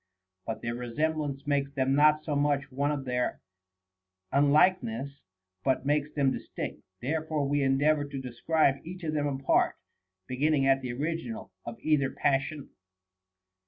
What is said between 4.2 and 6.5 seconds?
unlike ness makes them